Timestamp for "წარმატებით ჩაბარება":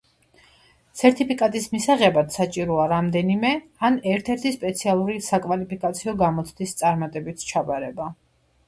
6.83-8.13